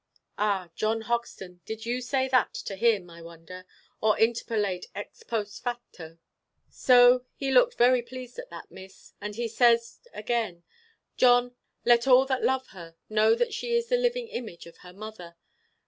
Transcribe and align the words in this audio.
'"Ah, 0.39 0.71
John 0.75 1.01
Hoxton, 1.01 1.61
did 1.63 1.85
you 1.85 2.01
say 2.01 2.27
that 2.27 2.55
to 2.55 2.75
him, 2.75 3.07
I 3.11 3.21
wonder, 3.21 3.67
or 4.01 4.17
interpolate, 4.17 4.87
ex 4.95 5.21
post 5.21 5.61
facto? 5.63 6.17
"So 6.71 7.23
he 7.35 7.51
looked 7.51 7.77
very 7.77 8.01
pleased 8.01 8.39
at 8.39 8.49
that, 8.49 8.71
Miss, 8.71 9.13
and 9.21 9.35
he 9.35 9.47
says 9.47 9.99
again, 10.11 10.63
'John, 11.17 11.53
let 11.85 12.07
all 12.07 12.25
that 12.25 12.43
love 12.43 12.69
her 12.69 12.95
know 13.09 13.35
that 13.35 13.53
she 13.53 13.75
is 13.75 13.89
the 13.89 13.95
living 13.97 14.27
image 14.29 14.65
of 14.65 14.77
her 14.77 14.91
mother. 14.91 15.35